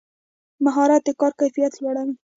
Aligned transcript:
مهارت 0.65 1.01
د 1.05 1.09
کار 1.19 1.33
کیفیت 1.39 1.73
لوړوي 1.81 2.13